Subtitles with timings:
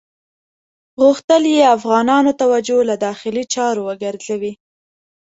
[1.01, 4.53] غوښتل یې افغانانو توجه له داخلي چارو وګرځوي.